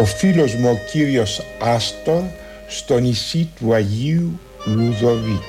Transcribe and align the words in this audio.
ο 0.00 0.04
φίλος 0.04 0.54
μου 0.54 0.68
ο 0.68 0.78
κύριος 0.90 1.42
Άστορ 1.60 2.22
στο 2.68 2.98
νησί 2.98 3.50
του 3.58 3.74
Αγίου 3.74 4.40
Λουδοβίκου. 4.64 5.42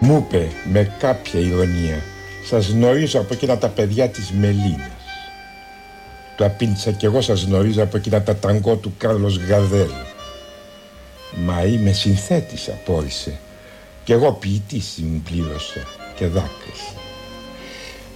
Μου 0.00 0.16
είπε 0.16 0.48
με 0.72 0.96
κάποια 0.98 1.40
ηρωνία 1.40 2.02
«Σας 2.48 2.68
γνωρίζω 2.68 3.20
από 3.20 3.34
εκείνα 3.34 3.58
τα 3.58 3.68
παιδιά 3.68 4.08
της 4.08 4.30
Μελίνας». 4.30 4.90
Του 6.36 6.44
απήντησα 6.44 6.90
κι 6.90 7.04
εγώ 7.04 7.20
σας 7.20 7.42
γνωρίζω 7.42 7.82
από 7.82 7.96
εκείνα 7.96 8.22
τα 8.22 8.36
ταγκό 8.36 8.76
του 8.76 8.94
Κάρλος 8.98 9.38
Γαρδέλ. 9.38 9.90
«Μα 11.44 11.62
είμαι 11.62 11.92
συνθέτης» 11.92 12.68
απόρρισε. 12.68 13.38
Κι 14.04 14.12
εγώ 14.12 14.32
ποιητής 14.32 14.84
συμπλήρωσα 14.84 15.80
και 16.16 16.26
δάκρυσα. 16.26 17.05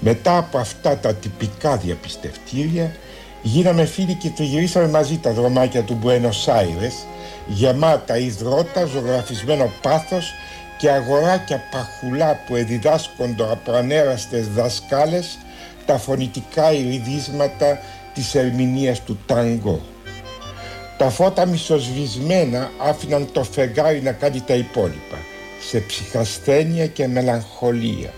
Μετά 0.00 0.38
από 0.38 0.58
αυτά 0.58 0.96
τα 0.96 1.14
τυπικά 1.14 1.76
διαπιστευτήρια 1.76 2.92
γίναμε 3.42 3.84
φίλοι 3.84 4.14
και 4.14 4.28
τριγυρίσαμε 4.28 4.88
μαζί 4.88 5.18
τα 5.18 5.32
δρομάκια 5.32 5.82
του 5.82 5.94
Μπουένος 5.94 6.48
Άιρες 6.48 6.94
γεμάτα 7.46 8.18
υδρότα, 8.18 8.84
ζωγραφισμένο 8.84 9.70
πάθος 9.82 10.32
και 10.78 10.90
αγοράκια 10.90 11.62
παχουλά 11.70 12.40
που 12.46 12.56
εδιδάσκονται 12.56 13.50
από 13.50 13.72
ανέραστες 13.72 14.48
δασκάλες 14.48 15.38
τα 15.86 15.98
φωνητικά 15.98 16.72
ειριδίσματα 16.72 17.78
της 18.14 18.34
ερμηνείας 18.34 19.02
του 19.02 19.18
τάγκο. 19.26 19.80
Τα 20.98 21.10
φώτα 21.10 21.46
μισοσβησμένα 21.46 22.70
άφηναν 22.78 23.28
το 23.32 23.44
φεγγάρι 23.44 24.00
να 24.00 24.12
κάνει 24.12 24.40
τα 24.40 24.54
υπόλοιπα 24.54 25.16
σε 25.68 25.78
ψυχασθένεια 25.78 26.86
και 26.86 27.06
μελαγχολία. 27.06 28.10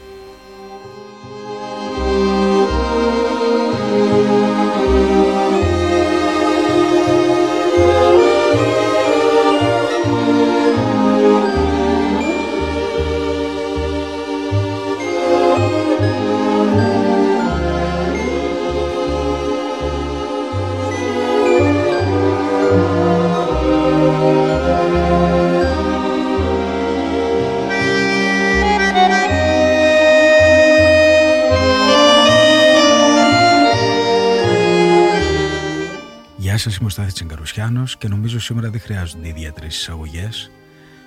Σας, 36.62 36.76
είμαι 36.76 36.86
ο 36.86 36.90
Στάθης 36.90 37.14
Τσιγκαρουσιάνος 37.14 37.96
και 37.96 38.08
νομίζω 38.08 38.40
σήμερα 38.40 38.70
δεν 38.70 38.80
χρειάζονται 38.80 39.28
ιδιαίτερες 39.28 39.76
εισαγωγές. 39.76 40.50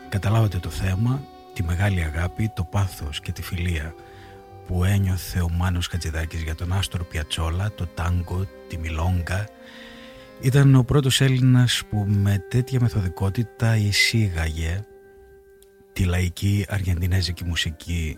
Καταλάβατε 0.10 0.58
το 0.58 0.70
θέμα, 0.70 1.24
τη 1.54 1.64
μεγάλη 1.64 2.02
αγάπη, 2.02 2.52
το 2.56 2.64
πάθος 2.64 3.20
και 3.20 3.32
τη 3.32 3.42
φιλία 3.42 3.94
που 4.68 4.84
ένιωθε 4.84 5.40
ο 5.40 5.50
Μάνος 5.50 5.88
Κατζηδάκης 5.88 6.42
για 6.42 6.56
τον 6.56 6.74
Άστορ 6.74 7.04
Πιατσόλα, 7.04 7.72
το 7.72 7.88
τάγκο, 7.94 8.48
τη 8.68 8.78
μιλόγκα. 8.78 9.48
Ήταν 10.42 10.76
ο 10.76 10.84
πρώτος 10.84 11.22
Έλληνας 11.22 11.84
που 11.90 12.06
με 12.08 12.46
τέτοια 12.50 12.80
μεθοδικότητα 12.82 13.76
εισήγαγε 13.76 14.86
τη 15.94 16.04
λαϊκή 16.04 16.66
αργεντινέζικη 16.70 17.44
μουσική 17.44 18.18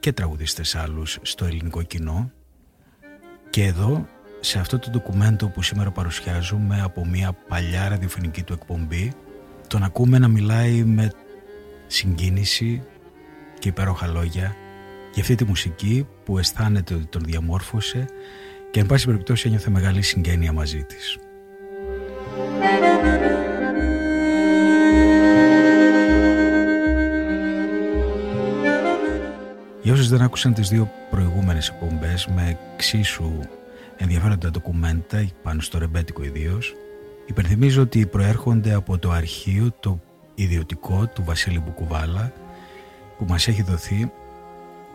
και 0.00 0.12
τραγουδιστές 0.12 0.74
άλλους 0.74 1.18
στο 1.22 1.44
ελληνικό 1.44 1.82
κοινό 1.82 2.32
και 3.50 3.64
εδώ 3.64 4.08
σε 4.44 4.58
αυτό 4.58 4.78
το 4.78 4.90
ντοκουμέντο 4.90 5.48
που 5.48 5.62
σήμερα 5.62 5.90
παρουσιάζουμε 5.90 6.80
από 6.82 7.06
μια 7.06 7.32
παλιά 7.48 7.88
ραδιοφωνική 7.88 8.42
του 8.42 8.52
εκπομπή 8.52 9.12
τον 9.66 9.82
ακούμε 9.82 10.18
να 10.18 10.28
μιλάει 10.28 10.84
με 10.84 11.10
συγκίνηση 11.86 12.82
και 13.58 13.68
υπέροχα 13.68 14.06
λόγια 14.06 14.54
για 15.12 15.22
αυτή 15.22 15.34
τη 15.34 15.44
μουσική 15.44 16.06
που 16.24 16.38
αισθάνεται 16.38 16.94
ότι 16.94 17.06
τον 17.06 17.22
διαμόρφωσε 17.24 18.06
και 18.70 18.80
εν 18.80 18.86
πάση 18.86 19.06
περιπτώσει 19.06 19.46
ένιωθε 19.46 19.70
μεγάλη 19.70 20.02
συγγένεια 20.02 20.52
μαζί 20.52 20.84
της. 20.84 21.18
Για 29.82 29.92
όσους 29.92 30.08
δεν 30.08 30.22
άκουσαν 30.22 30.54
τις 30.54 30.68
δύο 30.68 30.90
προηγούμενες 31.10 31.68
εκπομπές 31.68 32.26
με 32.26 32.58
εξίσου 32.74 33.32
ενδιαφέροντα 33.96 34.50
ντοκουμέντα 34.50 35.28
πάνω 35.42 35.60
στο 35.60 35.78
ρεμπέτικο 35.78 36.22
ιδίως. 36.22 36.74
Υπενθυμίζω 37.26 37.82
ότι 37.82 38.06
προέρχονται 38.06 38.74
από 38.74 38.98
το 38.98 39.10
αρχείο 39.10 39.72
το 39.80 40.00
ιδιωτικό 40.34 41.06
του 41.14 41.24
Βασίλη 41.24 41.60
Μπουκουβάλα 41.60 42.32
που 43.18 43.24
μας 43.28 43.48
έχει 43.48 43.62
δοθεί 43.62 44.12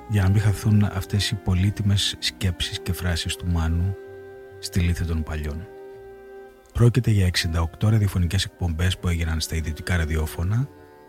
για 0.09 0.23
να 0.23 0.29
μην 0.29 0.41
χαθούν 0.41 0.83
αυτές 0.83 1.31
οι 1.31 1.35
πολύτιμες 1.35 2.15
σκέψεις 2.19 2.79
και 2.79 2.93
φράσεις 2.93 3.35
του 3.35 3.47
Μάνου 3.47 3.95
στη 4.59 4.79
λύθη 4.79 5.05
των 5.05 5.23
παλιών. 5.23 5.67
Πρόκειται 6.73 7.11
για 7.11 7.29
68 7.79 7.89
ραδιοφωνικές 7.89 8.43
εκπομπές 8.45 8.97
που 8.97 9.07
έγιναν 9.07 9.39
στα 9.39 9.55
ιδιωτικά 9.55 9.97
ραδιόφωνα 9.97 10.67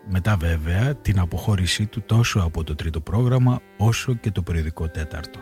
μετά 0.09 0.37
βέβαια 0.37 0.95
την 0.95 1.19
αποχώρησή 1.19 1.85
του 1.85 2.01
τόσο 2.01 2.39
από 2.39 2.63
το 2.63 2.75
τρίτο 2.75 3.01
πρόγραμμα 3.01 3.61
όσο 3.77 4.13
και 4.13 4.31
το 4.31 4.41
περιοδικό 4.41 4.87
τέταρτο. 4.89 5.39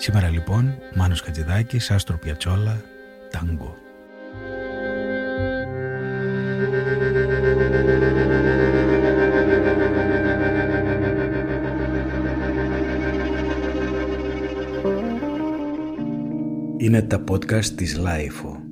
Σήμερα 0.00 0.28
λοιπόν 0.28 0.78
Μάνος 0.94 1.22
Κατζηδάκης, 1.22 1.90
Άστρο 1.90 2.18
Πιατσόλα, 2.18 2.82
Τάγκο. 3.30 3.76
Είναι 16.76 17.02
τα 17.02 17.24
podcast 17.30 17.64
της 17.64 17.96
LiFO. 17.96 18.67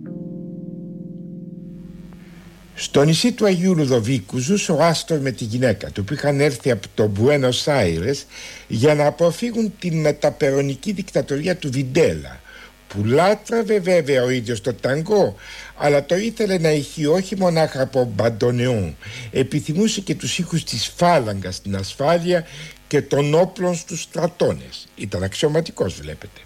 Στο 2.96 3.04
νησί 3.04 3.32
του 3.32 3.46
Αγίου 3.46 3.76
Λουδοβίκου 3.76 4.38
ζούσε 4.38 4.72
ο 4.72 4.84
Άστορ 4.84 5.18
με 5.18 5.30
τη 5.30 5.44
γυναίκα 5.44 5.90
του 5.90 6.04
που 6.04 6.12
είχαν 6.12 6.40
έρθει 6.40 6.70
από 6.70 6.86
το 6.94 7.06
Μπουένος 7.06 7.68
Άιρες 7.68 8.26
για 8.68 8.94
να 8.94 9.06
αποφύγουν 9.06 9.72
την 9.78 10.00
μεταπερονική 10.00 10.92
δικτατορία 10.92 11.56
του 11.56 11.70
Βιντέλα 11.70 12.40
που 12.88 13.04
λάτρευε 13.04 13.78
βέβαια 13.78 14.22
ο 14.22 14.30
ίδιος 14.30 14.60
το 14.60 14.74
ταγκό 14.74 15.36
αλλά 15.76 16.04
το 16.04 16.16
ήθελε 16.16 16.58
να 16.58 16.70
ηχεί 16.70 17.06
όχι 17.06 17.36
μονάχα 17.36 17.82
από 17.82 18.12
μπαντονεόν. 18.14 18.96
Επιθυμούσε 19.30 20.00
και 20.00 20.14
τους 20.14 20.38
ήχους 20.38 20.64
της 20.64 20.92
φάλαγγας 20.96 21.54
στην 21.54 21.76
ασφάλεια 21.76 22.46
και 22.86 23.02
των 23.02 23.34
όπλων 23.34 23.74
στους 23.74 24.02
στρατώνες. 24.02 24.86
Ήταν 24.96 25.22
αξιωματικός 25.22 25.94
βλέπετε. 25.94 26.40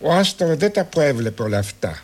Ο 0.00 0.12
Άστορ 0.12 0.56
δεν 0.56 0.72
τα 0.72 0.84
προέβλεπε 0.84 1.42
όλα 1.42 1.58
αυτά 1.58 2.02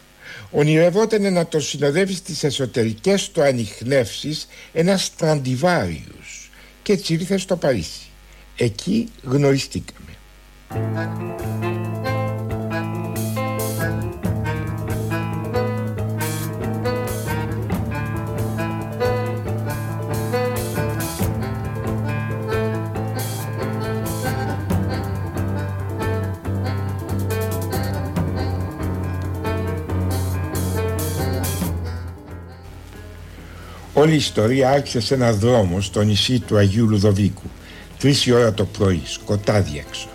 ονειρευόταν 0.51 1.33
να 1.33 1.47
το 1.47 1.61
συνοδεύει 1.61 2.15
στις 2.15 2.45
εσωτερικές 2.45 3.31
του 3.31 3.43
ανιχνεύσεις 3.43 4.49
ένα 4.73 4.97
Στραντιβάριος 4.97 6.51
και 6.83 6.93
έτσι 6.93 7.13
ήρθε 7.13 7.37
στο 7.37 7.57
Παρίσι. 7.57 8.11
Εκεί 8.57 9.09
γνωριστήκαμε. 9.23 10.17
Όλη 34.01 34.13
η 34.13 34.17
ιστορία 34.17 34.71
άρχισε 34.71 35.01
σε 35.01 35.15
ένα 35.15 35.33
δρόμο 35.33 35.81
στο 35.81 36.03
νησί 36.03 36.39
του 36.39 36.57
Αγίου 36.57 36.89
Λουδοβίκου. 36.89 37.43
Τρεις 37.99 38.27
η 38.27 38.33
ώρα 38.33 38.53
το 38.53 38.65
πρωί, 38.65 39.03
σκοτάδι 39.05 39.85
έξω. 39.89 40.09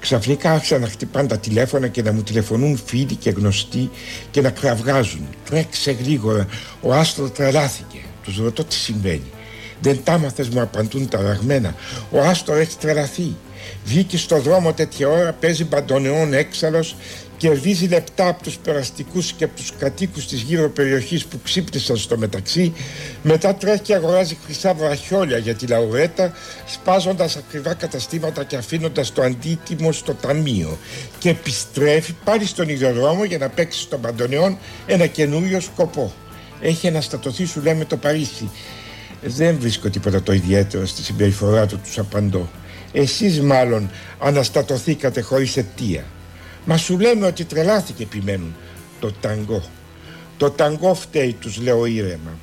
Ξαφνικά 0.00 0.52
άρχισαν 0.52 0.80
να 0.80 0.88
χτυπάνε 0.88 1.28
τα 1.28 1.38
τηλέφωνα 1.38 1.88
και 1.88 2.02
να 2.02 2.12
μου 2.12 2.22
τηλεφωνούν 2.22 2.80
φίλοι 2.84 3.14
και 3.14 3.30
γνωστοί 3.30 3.90
και 4.30 4.40
να 4.40 4.50
κραυγάζουν. 4.50 5.28
Τρέξε 5.44 5.90
γρήγορα, 5.90 6.46
ο 6.80 6.92
άστρο 6.92 7.30
τρελάθηκε. 7.30 7.98
Τους 8.24 8.36
ρωτώ 8.36 8.64
τι 8.64 8.74
συμβαίνει. 8.74 9.30
Δεν 9.80 10.00
τα 10.04 10.18
μάθε 10.18 10.48
μου 10.52 10.60
απαντούν 10.60 11.08
τα 11.08 11.22
ραγμένα. 11.22 11.74
Ο 12.10 12.20
άστρο 12.20 12.54
έχει 12.54 12.76
τρελαθεί. 12.76 13.36
Βγήκε 13.84 14.16
στο 14.16 14.40
δρόμο 14.40 14.72
τέτοια 14.72 15.08
ώρα, 15.08 15.32
παίζει 15.32 15.64
μπαντονεόν 15.64 16.32
έξαλλος 16.32 16.96
κερδίζει 17.40 17.86
λεπτά 17.86 18.28
από 18.28 18.42
τους 18.42 18.56
περαστικούς 18.56 19.32
και 19.32 19.44
από 19.44 19.56
τους 19.56 19.72
κατοίκους 19.78 20.26
της 20.26 20.40
γύρω 20.40 20.70
περιοχής 20.70 21.24
που 21.24 21.40
ξύπνησαν 21.42 21.96
στο 21.96 22.18
μεταξύ. 22.18 22.72
Μετά 23.22 23.54
τρέχει 23.54 23.80
και 23.80 23.94
αγοράζει 23.94 24.38
χρυσά 24.44 24.74
βραχιόλια 24.74 25.38
για 25.38 25.54
τη 25.54 25.66
λαουρέτα 25.66 26.32
σπάζοντας 26.66 27.36
ακριβά 27.36 27.74
καταστήματα 27.74 28.44
και 28.44 28.56
αφήνοντας 28.56 29.12
το 29.12 29.22
αντίτιμο 29.22 29.92
στο 29.92 30.14
ταμείο. 30.14 30.78
Και 31.18 31.28
επιστρέφει 31.28 32.14
πάλι 32.24 32.46
στον 32.46 32.68
ίδιο 32.68 32.92
δρόμο 32.92 33.24
για 33.24 33.38
να 33.38 33.48
παίξει 33.48 33.80
στον 33.80 34.00
Παντονεόν 34.00 34.58
ένα 34.86 35.06
καινούριο 35.06 35.60
σκοπό. 35.60 36.12
Έχει 36.60 36.88
αναστατωθεί 36.88 37.44
σου 37.44 37.60
λέμε 37.62 37.84
το 37.84 37.96
Παρίσι. 37.96 38.50
Δεν 39.22 39.56
βρίσκω 39.60 39.90
τίποτα 39.90 40.22
το 40.22 40.32
ιδιαίτερο 40.32 40.86
στη 40.86 41.02
συμπεριφορά 41.02 41.66
του 41.66 41.80
τους 41.84 41.98
απαντώ 41.98 42.48
εσείς 42.92 43.40
μάλλον 43.40 43.90
αναστατωθήκατε 44.18 45.20
χωρίς 45.20 45.56
αιτία. 45.56 46.04
Μα 46.64 46.76
σου 46.76 46.98
λέμε 46.98 47.26
ότι 47.26 47.44
τρελάθηκε 47.44 48.02
επιμένουν 48.02 48.56
Το 49.00 49.12
ταγκό. 49.12 49.62
Το 50.36 50.50
ταγκό 50.50 50.94
φταίει 50.94 51.32
τους 51.32 51.56
λέω 51.60 51.84
ήρεμα. 51.84 52.38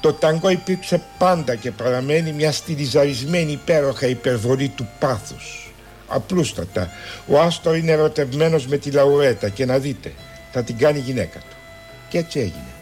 Το 0.00 0.12
ταγκό 0.12 0.50
υπήρξε 0.50 1.02
πάντα 1.18 1.54
και 1.54 1.70
παραμένει 1.70 2.32
μια 2.32 2.52
στυλιζαρισμένη 2.52 3.52
υπέροχα 3.52 4.06
υπερβολή 4.06 4.68
του 4.68 4.88
πάθους. 4.98 5.72
Απλούστατα 6.08 6.90
Ο 7.26 7.40
Άστορ 7.40 7.76
είναι 7.76 7.92
ερωτευμένος 7.92 8.66
με 8.66 8.76
τη 8.76 8.90
Λαουρέτα 8.90 9.48
και 9.48 9.64
να 9.64 9.78
δείτε 9.78 10.12
θα 10.52 10.62
την 10.62 10.78
κάνει 10.78 10.98
γυναίκα 10.98 11.38
του. 11.38 11.56
Και 12.08 12.18
έτσι 12.18 12.38
έγινε 12.38 12.75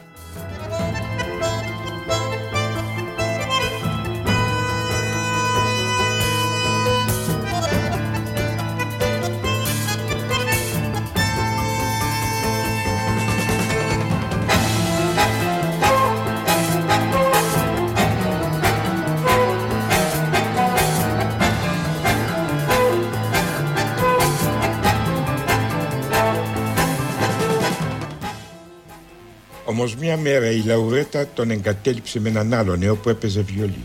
Όμως 29.85 29.97
μια 29.97 30.17
μέρα 30.17 30.51
η 30.51 30.63
Λαουρέτα 30.67 31.27
τον 31.35 31.51
εγκατέλειψε 31.51 32.21
με 32.21 32.29
έναν 32.29 32.55
άλλο 32.55 32.77
νέο 32.77 32.97
που 32.97 33.09
έπαιζε 33.09 33.41
βιολί. 33.41 33.85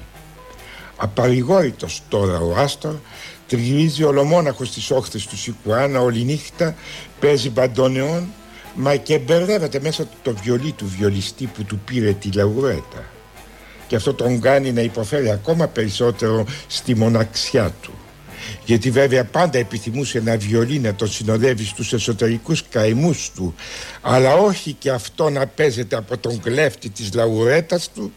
Απαρηγόρητος 0.95 2.01
τώρα 2.09 2.39
ο 2.39 2.55
Άστορ 2.55 2.95
τριγυρίζει 3.47 4.03
ολομόναχος 4.03 4.67
στις 4.67 4.91
όχθες 4.91 5.27
του 5.27 5.37
Σικουάνα 5.37 6.01
όλη 6.01 6.23
νύχτα, 6.23 6.75
παίζει 7.19 7.49
μπαντόνεων, 7.49 8.27
μα 8.75 8.95
και 8.95 9.19
μπερδεύεται 9.19 9.79
μέσα 9.79 10.03
του 10.03 10.17
το 10.21 10.35
βιολί 10.43 10.71
του 10.71 10.93
βιολιστή 10.97 11.45
που 11.45 11.63
του 11.63 11.79
πήρε 11.85 12.13
τη 12.13 12.31
Λαουρέτα. 12.31 13.05
Και 13.87 13.95
αυτό 13.95 14.13
τον 14.13 14.41
κάνει 14.41 14.71
να 14.71 14.81
υποφέρει 14.81 15.31
ακόμα 15.31 15.67
περισσότερο 15.67 16.45
στη 16.67 16.95
μοναξιά 16.95 17.73
του 17.81 17.93
γιατί 18.65 18.91
βέβαια 18.91 19.23
πάντα 19.25 19.57
επιθυμούσε 19.57 20.19
να 20.19 20.37
βιολί 20.37 20.79
να 20.79 20.95
τον 20.95 21.07
συνοδεύει 21.07 21.65
στους 21.65 21.93
εσωτερικούς 21.93 22.63
καημούς 22.69 23.31
του. 23.35 23.55
Αλλά 24.01 24.33
όχι 24.33 24.73
και 24.73 24.89
αυτό 24.89 25.29
να 25.29 25.47
παίζεται 25.47 25.95
από 25.95 26.17
τον 26.17 26.39
κλέφτη 26.39 26.89
της 26.89 27.13
λαουρέτας 27.13 27.91
του. 27.91 28.13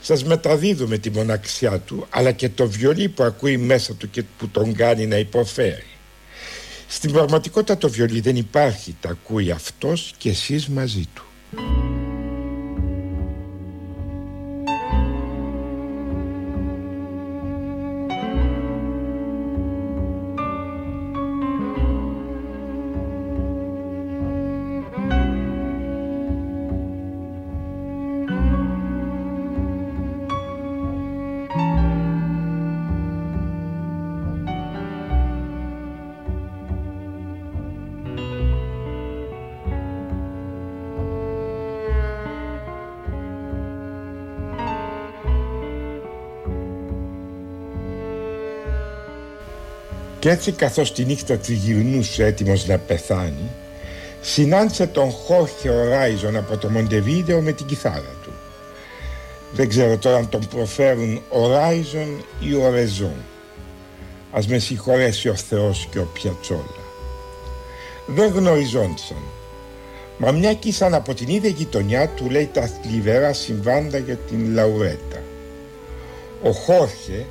Σας 0.00 0.24
μεταδίδουμε 0.24 0.98
τη 0.98 1.10
μοναξιά 1.10 1.78
του 1.78 2.06
αλλά 2.10 2.32
και 2.32 2.48
το 2.48 2.68
βιολί 2.68 3.08
που 3.08 3.22
ακούει 3.22 3.56
μέσα 3.56 3.94
του 3.94 4.10
και 4.10 4.22
που 4.38 4.48
τον 4.48 4.74
κάνει 4.74 5.06
να 5.06 5.16
υποφέρει. 5.16 5.86
Στην 6.86 7.12
πραγματικότητα 7.12 7.76
το 7.76 7.90
βιολί 7.90 8.20
δεν 8.20 8.36
υπάρχει 8.36 8.96
τα 9.00 9.08
ακούει 9.08 9.50
αυτός 9.50 10.14
και 10.18 10.28
εσείς 10.28 10.68
μαζί 10.68 11.04
του 11.14 11.24
Κι 50.30 50.36
έτσι 50.36 50.52
καθώς 50.52 50.92
τη 50.92 51.04
νύχτα 51.04 51.38
τριγυρνούσε 51.38 52.24
έτοιμος 52.24 52.66
να 52.66 52.78
πεθάνει 52.78 53.50
συνάντησε 54.20 54.86
τον 54.86 55.10
Χόρχε 55.10 55.70
Οράιζον 55.70 56.36
από 56.36 56.56
το 56.56 56.68
Μοντεβίδεο 56.68 57.40
με 57.40 57.52
την 57.52 57.66
κιθάρα 57.66 58.14
του. 58.22 58.32
Δεν 59.52 59.68
ξέρω 59.68 59.96
τώρα 59.96 60.16
αν 60.16 60.28
τον 60.28 60.48
προφέρουν 60.48 61.22
Οράιζον 61.28 62.24
ή 62.40 62.54
Ορεζόν. 62.54 63.14
Ας 64.32 64.46
με 64.46 64.58
συγχωρέσει 64.58 65.28
ο 65.28 65.34
Θεός 65.34 65.88
και 65.90 65.98
ο 65.98 66.08
Πιατσόλα. 66.12 66.80
Δεν 68.06 68.32
γνωριζόντουσαν. 68.32 69.22
Μα 70.18 70.30
μια 70.30 70.54
κι 70.54 70.74
από 70.80 71.14
την 71.14 71.28
ίδια 71.28 71.50
γειτονιά 71.50 72.08
του 72.08 72.30
λέει 72.30 72.50
τα 72.52 72.66
θλιβερά 72.66 73.32
συμβάντα 73.32 73.98
για 73.98 74.16
την 74.16 74.54
Λαουρέτα. 74.54 75.22
Ο 76.42 76.50
Χόρχε 76.50 77.26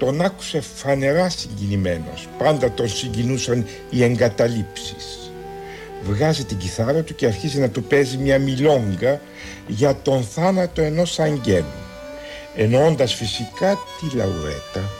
τον 0.00 0.20
άκουσε 0.20 0.60
φανερά 0.60 1.28
συγκινημένος. 1.28 2.28
Πάντα 2.38 2.70
τον 2.70 2.88
συγκινούσαν 2.88 3.66
οι 3.90 4.02
εγκαταλείψεις. 4.02 5.32
Βγάζει 6.02 6.44
την 6.44 6.56
κιθάρα 6.56 7.02
του 7.02 7.14
και 7.14 7.26
αρχίζει 7.26 7.58
να 7.60 7.68
του 7.68 7.82
παίζει 7.82 8.16
μια 8.16 8.38
μιλόγκα 8.38 9.20
για 9.66 9.96
τον 10.02 10.22
θάνατο 10.22 10.82
ενός 10.82 11.18
αγγέλου. 11.18 11.64
Εννοώντας 12.56 13.14
φυσικά 13.14 13.78
τη 14.00 14.16
Λαουρέτα 14.16 14.99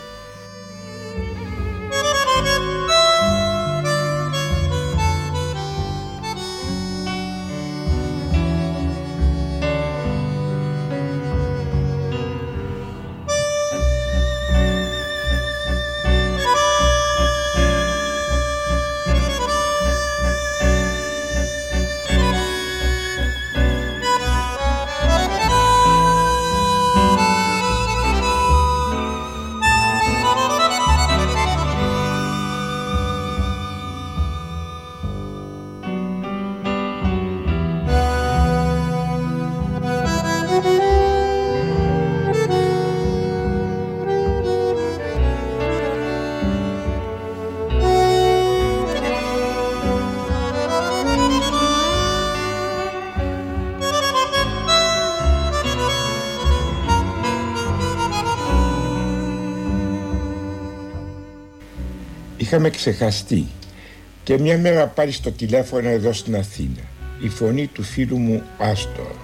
είχαμε 62.50 62.70
ξεχαστεί. 62.70 63.46
Και 64.22 64.38
μια 64.38 64.58
μέρα 64.58 64.86
πάλι 64.86 65.12
στο 65.12 65.32
τηλέφωνο 65.32 65.88
εδώ 65.88 66.12
στην 66.12 66.36
Αθήνα. 66.36 66.80
Η 67.20 67.28
φωνή 67.28 67.66
του 67.66 67.82
φίλου 67.82 68.18
μου 68.18 68.42
Άστορ. 68.58 69.14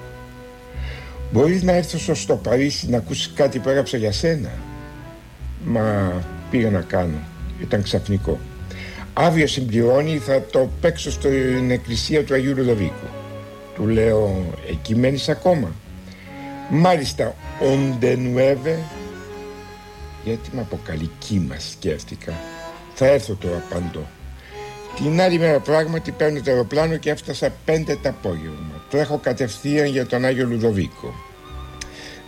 Μπορείς 1.33 1.63
να 1.63 1.73
έρθεις 1.73 2.21
στο 2.21 2.37
Παρίσι 2.37 2.89
να 2.89 2.97
ακούσεις 2.97 3.33
κάτι 3.35 3.59
που 3.59 3.69
έγραψα 3.69 3.97
για 3.97 4.13
σένα; 4.13 4.51
Μα 5.65 6.13
πήγα 6.51 6.71
να 6.71 6.81
κάνω. 6.81 7.19
Ήταν 7.61 7.83
ξαφνικό. 7.83 8.39
Αύριο 9.13 9.47
συμπληρώνει 9.47 10.19
θα 10.19 10.43
το 10.43 10.71
παίξω 10.81 11.11
στην 11.11 11.71
εκκλησία 11.71 12.25
του 12.25 12.35
Αγίου 12.35 12.57
Λουδοβίκου 12.57 13.07
Του 13.75 13.87
λέω 13.87 14.45
εκεί 14.71 14.95
μένεις 14.95 15.29
ακόμα; 15.29 15.71
Μάλιστα 16.71 17.35
οντενουέβε 17.61 18.79
Γιατί 20.25 20.51
με 20.53 20.61
αποκαλεί 20.61 21.11
κύμα 21.19 21.59
σκέφτηκα 21.59 22.33
θα 22.99 23.07
έρθω 23.07 23.35
το 23.35 23.49
απαντώ 23.49 24.07
Την 24.97 25.21
άλλη 25.21 25.39
μέρα 25.39 25.61
πράγματι 25.61 26.11
παίρνω 26.11 26.41
το 26.41 26.51
αεροπλάνο 26.51 26.97
και 26.97 27.11
έφτασα 27.11 27.53
πέντε 27.65 27.99
το 28.03 28.09
απόγευμα. 28.09 28.85
Τρέχω 28.91 29.19
κατευθείαν 29.19 29.87
για 29.87 30.07
τον 30.07 30.25
Άγιο 30.25 30.47
Λουδοβίκο. 30.47 31.15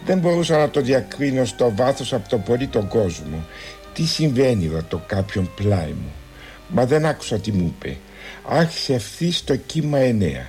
Δεν 0.04 0.18
μπορούσα 0.18 0.56
να 0.56 0.70
το 0.70 0.80
διακρίνω 0.80 1.44
στο 1.44 1.72
βάθος 1.76 2.12
από 2.12 2.28
το 2.28 2.38
πολύ 2.38 2.66
τον 2.66 2.88
κόσμο. 2.88 3.44
Τι 3.94 4.06
συμβαίνει 4.06 4.64
εδώ 4.64 4.82
το 4.88 5.02
κάποιον 5.06 5.50
πλάι 5.54 5.88
μου; 5.88 6.12
Μα 6.68 6.86
δεν 6.86 7.06
άκουσα 7.06 7.38
τι 7.38 7.52
μου 7.52 7.74
είπε. 7.76 7.96
Άρχισε 8.48 8.94
ευθύς 8.94 9.36
στο 9.36 9.56
κύμα 9.56 9.98
εννέα 9.98 10.46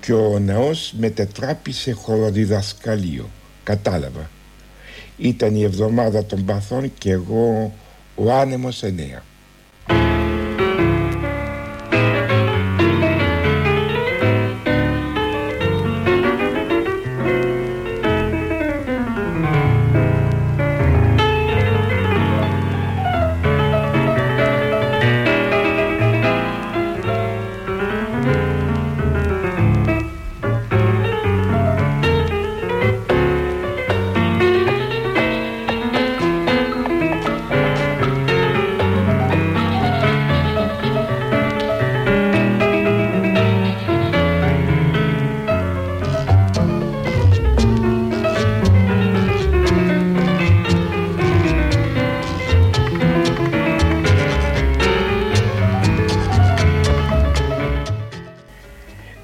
και 0.00 0.12
ο 0.12 0.38
ναός 0.38 0.92
μετετράπησε 0.96 1.80
σε 1.80 1.92
χωροδιδασκαλείο. 1.92 3.30
Κατάλαβα. 3.64 4.30
Ήταν 5.16 5.54
η 5.54 5.62
εβδομάδα 5.62 6.24
των 6.24 6.44
παθών 6.44 6.92
και 6.98 7.10
εγώ 7.10 7.74
ο 8.14 8.32
άνεμος 8.32 8.82
εννέα. 8.82 9.22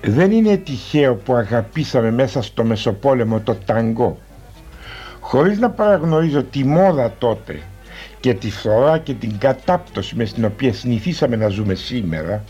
Δεν 0.02 0.30
είναι 0.30 0.56
τυχαίο 0.56 1.14
που 1.14 1.34
αγαπήσαμε 1.34 2.10
μέσα 2.10 2.42
στο 2.42 2.64
Μεσοπόλεμο 2.64 3.40
το 3.40 3.54
ταγκό. 3.54 4.18
Χωρίς 5.20 5.58
να 5.58 5.70
παραγνωρίζω 5.70 6.42
τη 6.42 6.64
μόδα 6.64 7.12
τότε 7.18 7.60
και 8.20 8.34
τη 8.34 8.50
φθορά 8.50 8.98
και 8.98 9.14
την 9.14 9.38
κατάπτωση 9.38 10.16
με 10.16 10.24
την 10.24 10.44
οποία 10.44 10.72
συνηθίσαμε 10.72 11.36
να 11.36 11.48
ζούμε 11.48 11.74
σήμερα 11.74 12.44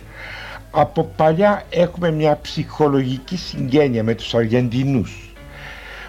από 0.71 1.05
παλιά 1.17 1.63
έχουμε 1.71 2.11
μια 2.11 2.39
ψυχολογική 2.43 3.37
συγγένεια 3.37 4.03
με 4.03 4.15
τους 4.15 4.35
Αργεντινούς. 4.35 5.35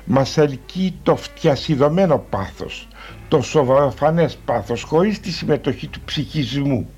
Μας 0.06 0.38
ελκύει 0.38 0.94
το 1.04 1.16
φτιασιδωμένο 1.16 2.26
πάθος 2.30 2.88
το 3.30 3.42
σοβαροφανές 3.42 4.38
πάθος 4.46 4.84
χωρίς 4.84 5.20
τη 5.20 5.32
συμμετοχή 5.32 5.88
του 5.88 6.02
ψυχισμού 6.06 6.90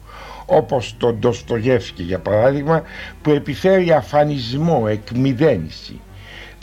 όπως 0.51 0.95
τον 0.97 1.17
Ντοστογεύσκη 1.19 2.03
για 2.03 2.19
παράδειγμα 2.19 2.83
που 3.21 3.31
επιφέρει 3.31 3.91
αφανισμό, 3.91 4.85
εκμυδένιση. 4.87 5.99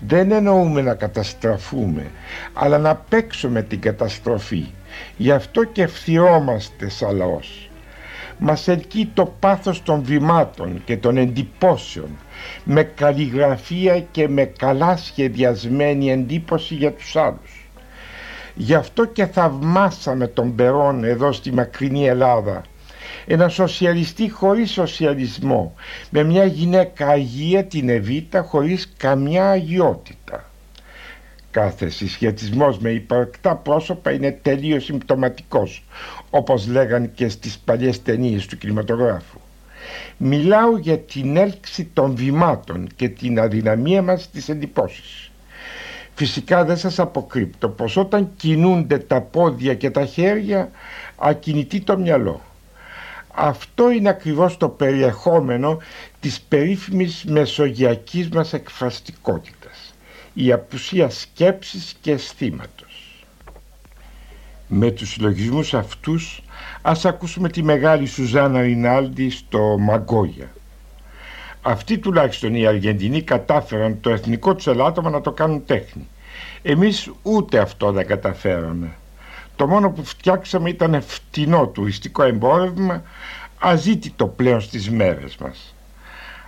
Δεν 0.02 0.32
εννοούμε 0.32 0.82
να 0.82 0.94
καταστραφούμε 0.94 2.06
αλλά 2.52 2.78
να 2.78 2.94
παίξουμε 2.94 3.62
την 3.62 3.80
καταστροφή. 3.80 4.66
Γι' 5.16 5.30
αυτό 5.30 5.64
και 5.64 5.82
ευθυρώμαστε 5.82 6.88
σαν 6.88 7.16
λαός. 7.16 7.70
Μας 8.38 8.68
ελκύει 8.68 9.10
το 9.14 9.34
πάθος 9.40 9.82
των 9.82 10.02
βημάτων 10.02 10.82
και 10.84 10.96
των 10.96 11.16
εντυπώσεων 11.16 12.08
με 12.64 12.82
καλλιγραφία 12.82 14.00
και 14.00 14.28
με 14.28 14.44
καλά 14.44 14.96
σχεδιασμένη 14.96 16.10
εντύπωση 16.10 16.74
για 16.74 16.92
τους 16.92 17.16
άλλους. 17.16 17.70
Γι' 18.54 18.74
αυτό 18.74 19.04
και 19.04 19.26
θαυμάσαμε 19.26 20.26
τον 20.26 20.54
Περόν 20.54 21.04
εδώ 21.04 21.32
στη 21.32 21.52
μακρινή 21.52 22.06
Ελλάδα 22.06 22.62
ένα 23.30 23.48
σοσιαλιστή 23.48 24.30
χωρίς 24.30 24.70
σοσιαλισμό 24.70 25.74
με 26.10 26.22
μια 26.22 26.44
γυναίκα 26.44 27.08
αγία 27.08 27.64
την 27.64 27.88
Εβίτα 27.88 28.42
χωρίς 28.42 28.92
καμιά 28.96 29.50
αγιότητα. 29.50 30.50
Κάθε 31.50 31.88
συσχετισμός 31.88 32.78
με 32.78 32.90
υπαρκτά 32.90 33.56
πρόσωπα 33.56 34.12
είναι 34.12 34.38
τελείως 34.42 34.84
συμπτωματικός 34.84 35.84
όπως 36.30 36.66
λέγαν 36.66 37.12
και 37.14 37.28
στις 37.28 37.58
παλιές 37.58 38.02
ταινίες 38.02 38.46
του 38.46 38.58
κινηματογράφου. 38.58 39.38
Μιλάω 40.16 40.78
για 40.78 40.98
την 40.98 41.36
έλξη 41.36 41.84
των 41.92 42.16
βημάτων 42.16 42.88
και 42.96 43.08
την 43.08 43.40
αδυναμία 43.40 44.02
μας 44.02 44.22
στις 44.22 44.48
εντυπώσεις. 44.48 45.30
Φυσικά 46.14 46.64
δεν 46.64 46.76
σας 46.76 46.98
αποκρύπτω 46.98 47.68
πως 47.68 47.96
όταν 47.96 48.30
κινούνται 48.36 48.98
τα 48.98 49.20
πόδια 49.20 49.74
και 49.74 49.90
τα 49.90 50.04
χέρια 50.04 50.70
ακινητεί 51.16 51.80
το 51.80 51.98
μυαλό 51.98 52.42
αυτό 53.40 53.90
είναι 53.90 54.08
ακριβώς 54.08 54.56
το 54.56 54.68
περιεχόμενο 54.68 55.78
της 56.20 56.40
περίφημης 56.40 57.24
μεσογειακής 57.24 58.28
μας 58.28 58.52
εκφραστικότητας. 58.52 59.94
Η 60.34 60.52
απουσία 60.52 61.10
σκέψης 61.10 61.96
και 62.00 62.10
αισθήματος. 62.10 63.24
Με 64.66 64.90
τους 64.90 65.08
συλλογισμούς 65.10 65.74
αυτούς 65.74 66.42
ας 66.82 67.04
ακούσουμε 67.04 67.48
τη 67.48 67.62
μεγάλη 67.62 68.06
Σουζάνα 68.06 68.60
Ρινάλντι 68.60 69.30
στο 69.30 69.76
Μαγκόγια. 69.78 70.50
Αυτοί 71.62 71.98
τουλάχιστον 71.98 72.54
οι 72.54 72.66
Αργεντινοί 72.66 73.22
κατάφεραν 73.22 74.00
το 74.00 74.10
εθνικό 74.10 74.54
τους 74.54 74.66
ελάττωμα 74.66 75.10
να 75.10 75.20
το 75.20 75.32
κάνουν 75.32 75.64
τέχνη. 75.64 76.08
Εμείς 76.62 77.10
ούτε 77.22 77.58
αυτό 77.58 77.92
δεν 77.92 78.06
καταφέραμε. 78.06 78.97
Το 79.58 79.66
μόνο 79.66 79.90
που 79.90 80.04
φτιάξαμε 80.04 80.70
ήταν 80.70 81.02
φτηνό 81.02 81.66
τουριστικό 81.66 82.22
εμπόρευμα, 82.22 83.02
αζήτητο 83.58 84.26
πλέον 84.26 84.60
στις 84.60 84.90
μέρες 84.90 85.36
μας. 85.36 85.74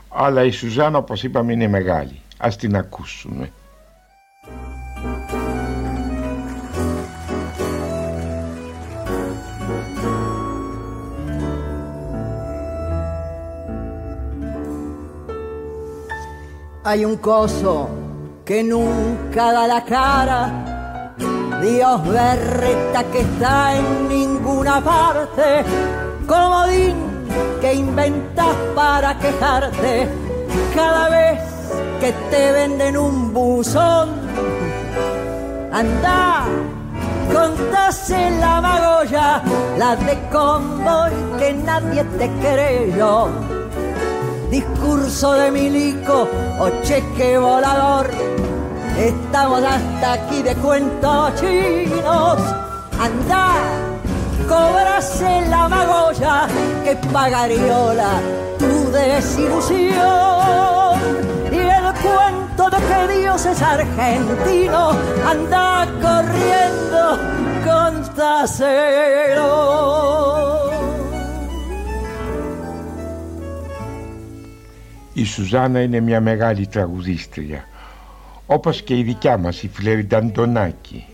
Αλλά 0.09 0.45
η 0.45 0.51
Σουζάνα 0.51 0.99
όπως 0.99 1.23
είπαμε 1.23 1.53
είναι 1.53 1.69
μεγάλη. 1.69 2.21
Ας 2.39 2.57
την 2.57 2.77
ακούσουμε. 2.77 3.51
Hay 16.89 17.05
un 17.11 17.17
coso 17.31 17.73
que 18.49 18.59
nunca 18.73 19.45
da 19.57 19.65
la 19.75 19.81
cara 19.95 20.70
Dios 21.61 22.09
berreta 22.09 23.05
que 23.13 23.21
está 23.21 23.77
en 23.77 24.09
ninguna 24.09 24.81
parte, 24.81 25.63
comodín 26.27 26.95
que 27.61 27.75
inventas 27.75 28.57
para 28.75 29.19
quejarte 29.19 30.09
cada 30.75 31.09
vez 31.11 31.39
que 32.01 32.13
te 32.31 32.53
venden 32.53 32.97
un 32.97 33.35
buzón. 33.35 34.09
Anda, 35.71 36.45
contase 37.31 38.31
la 38.41 38.61
magoya, 38.63 39.43
la 39.77 39.97
de 39.97 40.19
convoy 40.33 41.13
que 41.39 41.53
nadie 41.53 42.05
te 42.19 42.31
creyó. 42.41 43.29
Discurso 44.51 45.33
de 45.35 45.51
milico 45.51 46.27
o 46.59 46.71
cheque 46.83 47.39
volador 47.39 48.09
Estamos 49.00 49.62
hasta 49.64 50.14
aquí 50.14 50.42
de 50.42 50.56
cuentos 50.56 51.36
chinos. 51.40 52.40
Anda, 53.00 53.48
cobrase 54.48 55.32
la 55.50 55.68
magoya 55.68 56.48
que 56.84 56.96
pagariola 57.12 58.12
tu 58.58 58.92
desilusión. 58.92 59.96
Y 61.52 61.60
el 61.78 61.88
cuento 62.06 62.64
de 62.70 62.78
que 62.88 63.00
Dios 63.20 63.46
es 63.46 63.62
argentino, 63.62 64.92
anda 65.32 65.88
corriendo, 66.02 67.02
contaselo. 67.70 69.06
Η 75.18 75.24
Σουζάνα 75.26 75.82
είναι 75.82 76.00
μια 76.00 76.22
μεγάλη 76.22 76.68
τραγουδίστρια 76.68 77.68
Όπως 78.53 78.83
και 78.83 78.97
η 78.97 79.03
δικιά 79.03 79.37
μας 79.37 79.63
η 79.63 79.69
Φλερίντα 79.69 80.17
Αντωνάκη. 80.17 81.07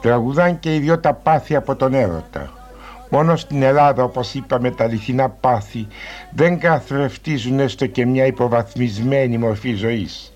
Τραγουδάν 0.00 0.58
και 0.58 0.74
οι 0.74 0.78
δυο 0.78 0.98
τα 0.98 1.14
πάθη 1.14 1.56
από 1.56 1.76
τον 1.76 1.94
έρωτα. 1.94 2.52
Μόνο 3.10 3.36
στην 3.36 3.62
Ελλάδα 3.62 4.02
όπως 4.02 4.34
είπαμε 4.34 4.70
τα 4.70 4.84
αληθινά 4.84 5.28
πάθη 5.28 5.86
δεν 6.30 6.58
καθρεφτίζουν 6.58 7.60
έστω 7.60 7.86
και 7.86 8.06
μια 8.06 8.26
υποβαθμισμένη 8.26 9.38
μορφή 9.38 9.74
ζωής 9.74 10.32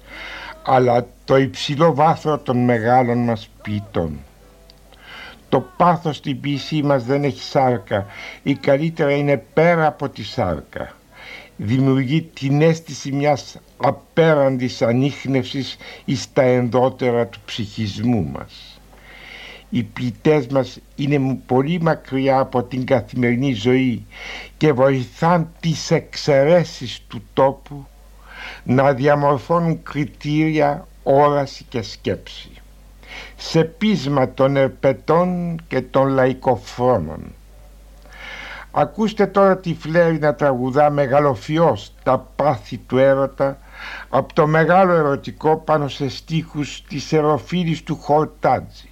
αλλά 0.66 1.06
το 1.24 1.36
υψηλό 1.36 1.94
βάθρο 1.94 2.38
των 2.38 2.64
μεγάλων 2.64 3.18
μας 3.18 3.50
ποιητών. 3.62 4.18
Το 5.48 5.60
πάθος 5.76 6.16
στην 6.16 6.40
ποιησή 6.40 6.82
μας 6.82 7.04
δεν 7.04 7.24
έχει 7.24 7.42
σάρκα 7.42 8.06
ή 8.42 8.54
καλύτερα 8.54 9.10
είναι 9.10 9.44
πέρα 9.52 9.86
από 9.86 10.08
τη 10.08 10.24
σάρκα. 10.24 10.97
Δημιουργεί 11.60 12.22
την 12.22 12.62
αίσθηση 12.62 13.12
μιας 13.12 13.56
απέραντης 13.76 14.82
ανείχνευσης 14.82 15.76
εις 16.04 16.32
τα 16.32 16.42
ενδότερα 16.42 17.26
του 17.26 17.38
ψυχισμού 17.44 18.24
μας. 18.32 18.80
Οι 19.70 19.82
ποιητές 19.82 20.46
μας 20.46 20.78
είναι 20.96 21.38
πολύ 21.46 21.80
μακριά 21.80 22.38
από 22.38 22.62
την 22.62 22.84
καθημερινή 22.86 23.52
ζωή 23.52 24.04
και 24.56 24.72
βοηθάν 24.72 25.50
τις 25.60 25.90
εξαιρέσεις 25.90 27.00
του 27.08 27.22
τόπου 27.32 27.86
να 28.64 28.92
διαμορφώνουν 28.94 29.82
κριτήρια, 29.82 30.86
όραση 31.02 31.64
και 31.68 31.82
σκέψη 31.82 32.50
σε 33.36 33.64
πείσμα 33.64 34.30
των 34.32 34.56
ερπετών 34.56 35.60
και 35.68 35.80
των 35.80 36.08
λαϊκοφρόνων. 36.08 37.34
Ακούστε 38.70 39.26
τώρα 39.26 39.58
τη 39.58 39.74
Φλέρη 39.74 40.18
να 40.18 40.34
τραγουδά 40.34 40.90
μεγαλοφιώς 40.90 41.94
τα 42.02 42.18
πάθη 42.36 42.78
του 42.78 42.98
έρωτα 42.98 43.58
από 44.08 44.34
το 44.34 44.46
μεγάλο 44.46 44.92
ερωτικό 44.92 45.56
πάνω 45.56 45.88
σε 45.88 46.08
στίχους 46.08 46.82
της 46.82 47.12
εροφίλης 47.12 47.82
του 47.82 47.96
Χορτάτζη. 47.96 48.88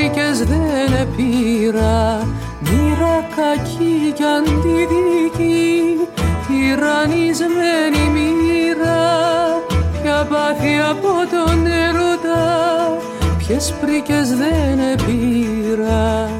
βρήκες 0.00 0.38
δεν 0.38 0.92
επήρα 1.00 2.26
Μοίρα 2.60 3.28
κακή 3.36 4.12
κι 4.14 4.22
αντιδική 4.22 5.96
Τυραννισμένη 6.46 8.10
μοίρα 8.12 9.02
Ποια 10.02 10.26
πάθη 10.30 10.78
από 10.90 11.08
τον 11.08 11.66
έρωτα. 11.66 12.42
Ποιες 13.38 13.74
πρίκες 13.80 14.28
δεν 14.28 14.78
επήρα. 14.92 16.30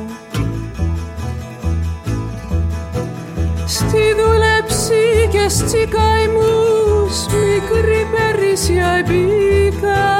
Στη 3.66 4.02
δουλέψη 4.20 5.28
και 5.30 5.48
στις 5.48 5.72
καημούς 5.72 7.26
Μικρή 7.26 8.06
περίσσια 8.12 9.02
μπήκα 9.06 10.19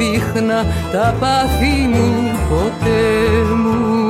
έδειχνα 0.00 0.66
τα 0.92 1.14
πάθη 1.20 1.88
μου 1.92 2.38
ποτέ 2.48 3.54
μου. 3.54 4.00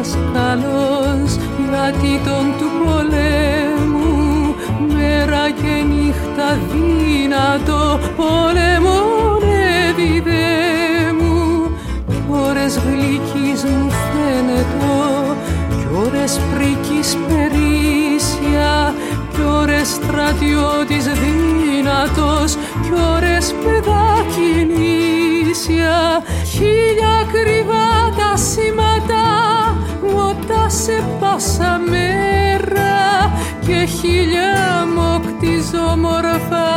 γιατί 1.93 2.23
τον 2.23 2.53
του 2.57 2.69
πολέμου 2.83 4.55
μέρα 4.93 5.51
και 5.51 5.83
νύχτα 5.89 6.59
δύνατο 6.71 7.99
πολεμώνε 8.15 9.93
μου. 11.17 11.71
Ώρες 12.29 12.77
γλυκής 12.77 13.63
μου 13.63 13.89
φαίνεται 13.89 14.63
κι 15.69 15.87
ώρες 16.05 16.39
πρίκης 16.53 17.17
περίσσια 17.27 18.93
κι 19.33 19.41
ώρες 19.41 19.87
στρατιώτης 19.87 21.05
δύνατος 21.05 22.55
κι 22.81 22.93
ώρες 23.15 23.55
παιδάκι 23.63 24.67
νήσια 24.75 26.23
χίλια 26.45 27.27
κρυβά 27.31 28.13
τα 28.17 28.37
σήματα 28.37 28.82
μότα 28.82 28.82
σε 30.85 31.03
πάσα 31.19 31.81
μέρα 31.89 33.33
και 33.65 33.85
χίλια 33.85 34.87
μοκτιζό 34.95 35.97
μορφά. 35.97 36.71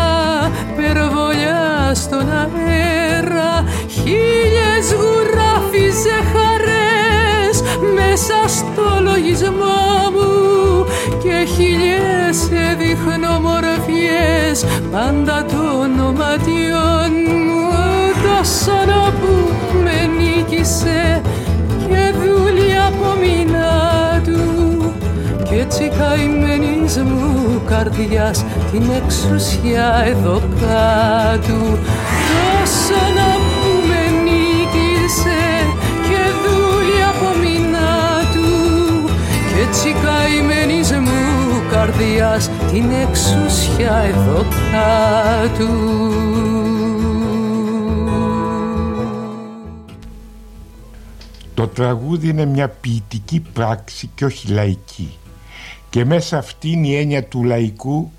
Περβολιά 0.77 1.95
στον 1.95 2.29
αέρα 2.33 3.65
χίλιες 3.89 4.87
γουράφιζε 4.99 6.19
χαρές 6.33 7.57
μέσα 7.95 8.39
στο 8.47 9.01
λογισμό 9.01 9.79
μου. 10.15 10.85
Και 11.23 11.45
χίλιες 11.55 12.39
έδειχνω 12.71 13.41
μορφιές 13.41 14.65
πάντα 14.93 15.45
των 15.45 16.07
οματιών 16.07 17.13
μου. 17.47 17.67
Τόσο 18.27 18.73
να 18.87 19.13
που 19.21 19.51
με 19.85 20.11
νίκησε 20.19 21.16
έτσι 25.67 25.89
καημένης 25.99 26.97
μου 26.97 27.63
καρδιάς 27.67 28.45
την 28.73 28.83
εξουσιά 29.05 30.05
εδώ 30.07 30.43
κάτω. 30.61 31.79
Τόσο 32.29 33.01
να 33.15 33.31
που 33.35 33.71
με 33.89 34.21
νίκησε 34.23 35.43
και 36.09 36.23
δούλει 36.43 37.03
από 37.11 37.39
μήνα 37.41 38.21
του. 38.33 38.51
Κι 39.49 39.61
έτσι 39.69 39.95
καημένης 40.05 40.93
μου 40.93 41.63
καρδιάς 41.71 42.51
την 42.73 42.91
εξουσιά 43.09 43.97
εδώ 43.97 44.47
κάτω. 44.73 45.73
Το 51.55 51.69
τραγούδι 51.69 52.29
είναι 52.29 52.45
μια 52.45 52.69
ποιητική 52.69 53.41
πράξη 53.53 54.11
και 54.15 54.25
όχι 54.25 54.49
λαϊκή 54.49 55.19
και 55.91 56.05
μέσα 56.05 56.39
αυτήν 56.39 56.85
η 56.85 56.95
έννοια 56.95 57.25
του 57.25 57.45
λαϊκού 57.45 58.11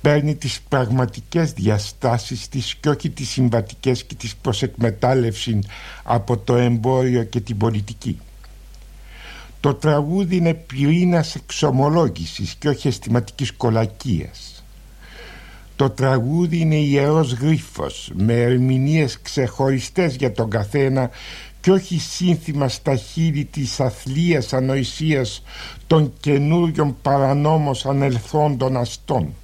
παίρνει 0.00 0.34
τις 0.34 0.60
πραγματικές 0.68 1.52
διαστάσεις 1.52 2.48
της 2.48 2.74
και 2.74 2.88
όχι 2.88 3.10
τις 3.10 3.28
συμβατικές 3.28 4.04
και 4.04 4.14
τις 4.14 4.36
προσεκμετάλλευσης 4.36 5.58
από 6.02 6.36
το 6.36 6.56
εμπόριο 6.56 7.24
και 7.24 7.40
την 7.40 7.56
πολιτική. 7.56 8.18
Το 9.60 9.74
τραγούδι 9.74 10.36
είναι 10.36 10.54
πυρήνας 10.54 11.34
εξομολόγησης 11.34 12.54
και 12.54 12.68
όχι 12.68 12.88
αισθηματικής 12.88 13.52
κολακίας. 13.52 14.64
Το 15.76 15.90
τραγούδι 15.90 16.58
είναι 16.58 16.74
ιερός 16.76 17.32
γρίφος 17.32 18.10
με 18.14 18.32
ερμηνείες 18.42 19.18
ξεχωριστές 19.22 20.14
για 20.16 20.32
τον 20.32 20.50
καθένα 20.50 21.10
και 21.60 21.70
όχι 21.70 21.98
σύνθημα 21.98 22.68
στα 22.68 22.96
χείλη 22.96 23.44
της 23.44 23.80
αθλίας 23.80 24.52
ανοησίας 24.52 25.42
των 25.86 26.12
καινούριων 26.20 26.96
παρανόμως 27.02 27.86
ανελθόντων 27.86 28.76
αστών. 28.76 29.34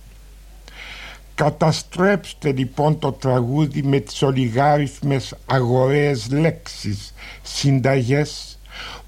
Καταστρέψτε 1.35 2.52
λοιπόν 2.52 2.98
το 2.98 3.12
τραγούδι 3.12 3.83
με 3.83 3.98
τις 3.98 4.22
ολιγάριθμες 4.22 5.35
αγοραίες 5.46 6.31
λέξεις, 6.31 7.14
συνταγές 7.42 8.59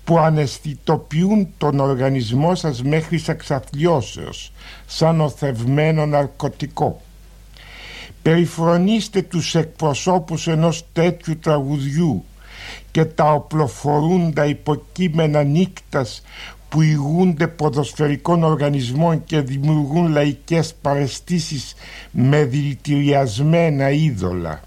που 0.04 0.18
αναισθητοποιούν 0.18 1.48
τον 1.58 1.80
οργανισμό 1.80 2.54
σας 2.54 2.82
μέχρι 2.82 3.22
εξαθλιώσεως 3.26 4.52
σαν 4.86 5.20
οθευμένο 5.20 6.06
ναρκωτικό. 6.06 7.00
Περιφρονήστε 8.22 9.22
τους 9.22 9.54
εκπροσώπους 9.54 10.46
ενός 10.46 10.84
τέτοιου 10.92 11.38
τραγουδιού 11.38 12.24
και 12.90 13.04
τα 13.04 13.32
οπλοφορούντα 13.32 14.46
υποκείμενα 14.46 15.42
νύκτας 15.42 16.22
που 16.68 16.82
ηγούνται 16.82 17.46
ποδοσφαιρικών 17.48 18.42
οργανισμών 18.42 19.24
και 19.24 19.40
δημιουργούν 19.40 20.10
λαϊκές 20.10 20.74
παρεστήσεις 20.82 21.74
με 22.10 22.44
δηλητηριασμένα 22.44 23.90
είδωλα. 23.90 24.60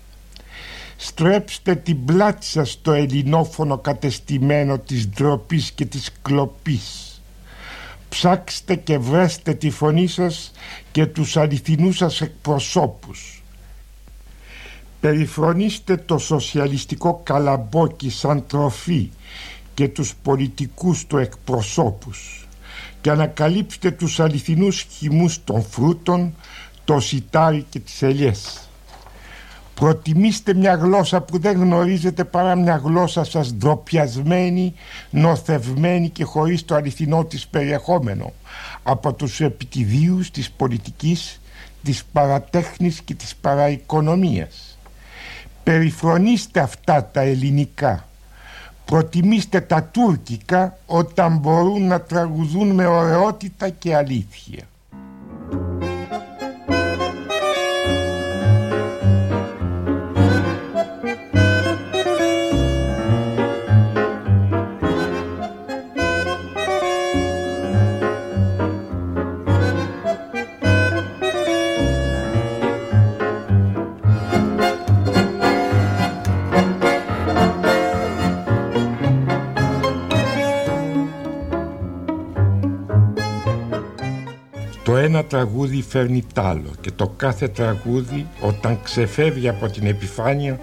Στρέψτε 0.96 1.76
την 1.76 2.06
πλάτη 2.06 2.46
σας 2.46 2.72
στο 2.72 2.92
ελληνόφωνο 2.92 3.78
κατεστημένο 3.78 4.80
της 4.80 5.08
ντροπής 5.10 5.72
και 5.72 5.86
της 5.86 6.12
κλοπής. 6.22 7.22
Ψάξτε 8.10 8.76
και 8.76 8.98
βρέστε 8.98 9.54
τη 9.54 9.70
φωνή 9.70 10.08
σας 10.08 10.52
και 10.92 11.06
τους 11.06 11.38
αληθινούς 11.38 11.98
σας 11.98 12.22
εκπροσώπους. 12.22 13.41
Περιφρονήστε 15.02 15.98
το 15.98 16.18
σοσιαλιστικό 16.18 17.22
καλαμπόκι 17.24 18.10
σαν 18.10 18.46
τροφή 18.48 19.10
και 19.74 19.88
τους 19.88 20.16
πολιτικούς 20.24 21.06
του 21.06 21.18
εκπροσώπους 21.18 22.48
και 23.02 23.10
ανακαλύψτε 23.10 23.92
τους 23.92 24.20
αληθινούς 24.20 24.82
χυμούς 24.82 25.44
των 25.44 25.64
φρούτων, 25.64 26.36
το 26.86 27.00
σιτάρι 27.00 27.66
και 27.70 27.80
τις 27.80 28.02
ελιές. 28.02 28.70
Προτιμήστε 29.74 30.54
μια 30.54 30.76
γλώσσα 30.76 31.22
που 31.22 31.40
δεν 31.40 31.58
γνωρίζετε 31.58 32.24
παρά 32.24 32.56
μια 32.56 32.82
γλώσσα 32.84 33.24
σας 33.24 33.54
ντροπιασμένη, 33.54 34.74
νοθευμένη 35.10 36.10
και 36.10 36.24
χωρίς 36.24 36.66
το 36.66 36.76
αληθινό 36.76 37.26
της 37.26 37.48
περιεχόμενο 37.48 38.34
από 38.84 39.14
τους 39.14 39.42
επιτιδίους 39.42 40.32
της 40.32 40.52
πολιτικής, 40.52 41.42
της 41.84 42.04
παρατέχνης 42.12 43.02
και 43.02 43.14
της 43.14 43.36
παραοικονομίας. 43.36 44.71
Περιφρονήστε 45.64 46.60
αυτά 46.60 47.06
τα 47.06 47.22
ελληνικά. 47.22 48.06
Προτιμήστε 48.86 49.62
τα 49.62 49.84
τουρκικά 49.84 50.78
όταν 50.86 51.38
μπορούν 51.38 51.88
να 51.88 52.02
τραγουδούν 52.02 52.72
με 52.72 52.86
ωραιότητα 52.86 53.70
και 53.70 53.96
αλήθεια. 53.96 54.64
Ένα 84.90 85.24
τραγούδι 85.24 85.82
φέρνει 85.82 86.24
τ' 86.34 86.40
άλλο 86.40 86.72
και 86.82 86.92
το 86.92 87.08
κάθε 87.08 87.48
τραγούδι 87.48 88.28
όταν 88.42 88.80
ξεφεύγει 88.84 89.50
από 89.50 89.70
την 89.70 89.88
επιφάνεια 89.88 90.60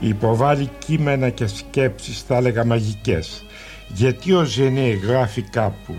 υποβάλλει 0.00 0.70
κείμενα 0.78 1.28
και 1.28 1.46
σκέψεις 1.46 2.22
θα 2.22 2.36
έλεγα 2.36 2.64
μαγικές. 2.64 3.44
Γιατί 3.88 4.32
ο 4.32 4.44
Ζενέ 4.44 4.88
γράφει 4.88 5.42
κάπου 5.42 5.94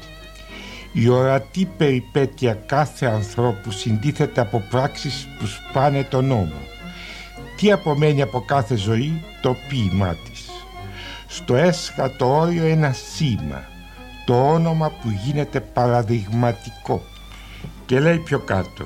η 0.93 1.07
ορατή 1.07 1.65
περιπέτεια 1.77 2.53
κάθε 2.53 3.05
ανθρώπου 3.05 3.71
συντίθεται 3.71 4.41
από 4.41 4.63
πράξεις 4.69 5.27
που 5.39 5.45
σπάνε 5.45 6.03
τον 6.03 6.25
νόμο. 6.25 6.61
Τι 7.57 7.71
απομένει 7.71 8.21
από 8.21 8.41
κάθε 8.41 8.75
ζωή 8.75 9.23
το 9.41 9.55
ποίημά 9.67 10.15
της. 10.15 10.49
Στο 11.27 11.55
έσχατο 11.55 12.37
όριο 12.37 12.65
ένα 12.65 12.93
σήμα 12.93 13.63
το 14.25 14.51
όνομα 14.51 14.89
που 14.89 15.09
γίνεται 15.23 15.59
παραδειγματικό 15.59 17.03
και 17.91 17.99
λέει 17.99 18.17
πιο 18.17 18.39
κάτω 18.39 18.85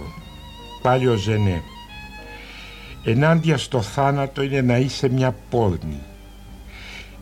πάλι 0.82 1.08
ο 1.08 1.16
Ζενέ 1.16 1.62
ενάντια 3.04 3.58
στο 3.58 3.82
θάνατο 3.82 4.42
είναι 4.42 4.62
να 4.62 4.78
είσαι 4.78 5.10
μια 5.10 5.36
πόρνη 5.50 6.00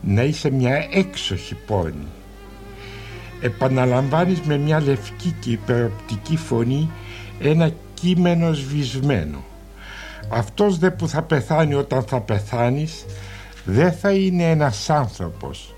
να 0.00 0.22
είσαι 0.22 0.50
μια 0.50 0.88
έξοχη 0.90 1.54
πόρνη. 1.54 2.06
Επαναλαμβάνεις 3.40 4.40
με 4.40 4.56
μια 4.56 4.80
λευκή 4.80 5.34
και 5.40 5.50
υπεροπτική 5.50 6.36
φωνή 6.36 6.90
ένα 7.40 7.70
κείμενο 7.94 8.52
σβησμένο. 8.52 9.44
Αυτός 10.28 10.78
δε 10.78 10.90
που 10.90 11.08
θα 11.08 11.22
πεθάνει 11.22 11.74
όταν 11.74 12.02
θα 12.02 12.20
πεθάνεις 12.20 13.04
δεν 13.64 13.92
θα 13.92 14.10
είναι 14.10 14.50
ένας 14.50 14.90
άνθρωπος 14.90 15.74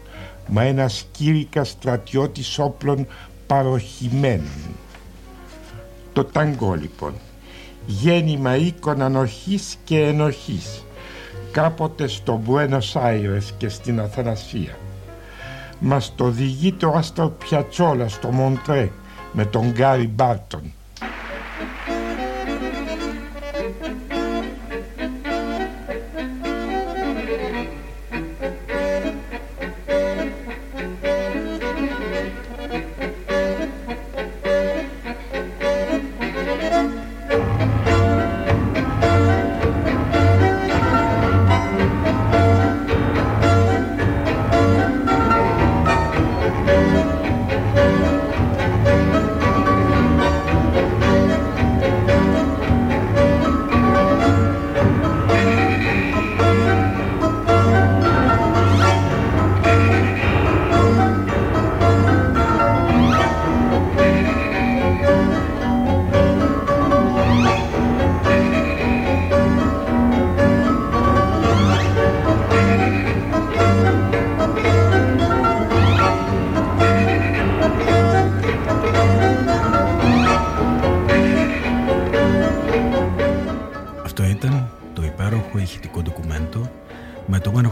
μα 0.47 0.62
ένας 0.62 1.07
κήρυκας 1.11 1.69
στρατιώτης 1.69 2.59
όπλων 2.59 3.07
παροχημένων 3.47 4.85
το 6.16 6.24
ταγκό 6.24 6.74
λοιπόν. 6.74 7.12
Γέννημα 7.87 8.57
οίκων 8.57 9.02
ανοχής 9.02 9.76
και 9.85 10.00
ενοχής 10.00 10.85
κάποτε 11.50 12.07
στο 12.07 12.40
Μπουένος 12.44 12.96
Άιρες 12.96 13.55
και 13.59 13.68
στην 13.68 14.00
Αθανασία. 14.00 14.76
Μας 15.79 16.12
το 16.14 16.24
οδηγεί 16.24 16.72
το 16.72 16.90
Άστρο 16.90 17.29
Πιατσόλα 17.29 18.09
στο 18.09 18.29
Μοντρέ 18.29 18.90
με 19.33 19.44
τον 19.44 19.70
Γκάρι 19.70 20.07
Μπάρτον 20.07 20.72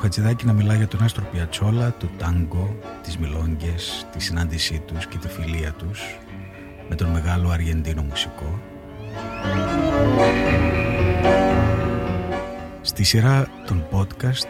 Χατζηδάκη 0.05 0.47
να 0.47 0.53
μιλά 0.53 0.75
για 0.75 0.89
τον 0.89 1.03
Άστρο 1.03 1.25
Πιατσόλα, 1.25 1.95
το 1.99 2.09
τάγκο, 2.19 2.79
τις 3.03 3.19
μιλόγγες, 3.19 4.07
τη 4.13 4.23
συνάντησή 4.23 4.83
τους 4.87 5.07
και 5.07 5.19
τη 5.19 5.29
φιλία 5.29 5.73
τους 5.73 6.19
με 6.89 6.95
τον 6.95 7.11
μεγάλο 7.11 7.51
Αργεντίνο 7.51 8.03
μουσικό. 8.03 8.61
Στη 12.81 13.05
σειρά 13.05 13.49
των 13.67 13.87
podcast 13.91 14.49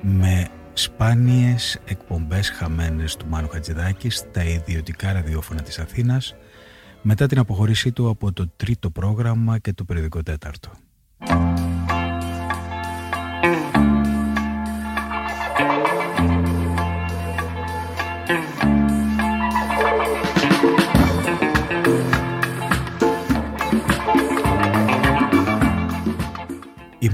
με 0.00 0.48
σπάνιες 0.72 1.80
εκπομπές 1.84 2.50
χαμένες 2.50 3.16
του 3.16 3.26
Μάνου 3.28 3.48
Χατζηδάκη 3.48 4.10
στα 4.10 4.44
ιδιωτικά 4.44 5.12
ραδιόφωνα 5.12 5.62
της 5.62 5.78
Αθήνας 5.78 6.34
μετά 7.02 7.26
την 7.26 7.38
αποχωρήσή 7.38 7.92
του 7.92 8.08
από 8.08 8.32
το 8.32 8.48
τρίτο 8.56 8.90
πρόγραμμα 8.90 9.58
και 9.58 9.72
το 9.72 9.84
περιοδικό 9.84 10.22
τέταρτο. 10.22 10.70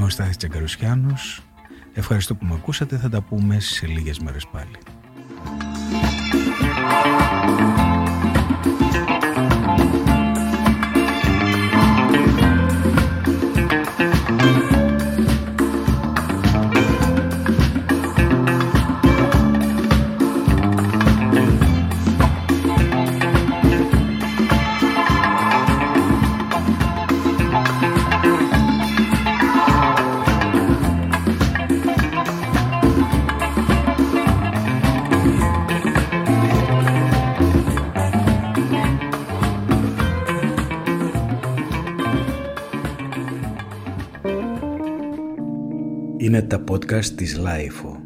Ο 0.04 0.08
Στάθης 0.08 0.36
Τσαγκαρουσιάνος. 0.36 1.42
Ευχαριστώ 1.94 2.34
που 2.34 2.44
με 2.44 2.54
ακούσατε. 2.54 2.96
Θα 2.96 3.08
τα 3.08 3.20
πούμε 3.20 3.60
σε 3.60 3.86
λίγες 3.86 4.18
μέρες 4.18 4.46
πάλι. 4.46 4.70
Podcast 46.74 47.04
της 47.04 47.36
Λάιφο. 47.36 48.03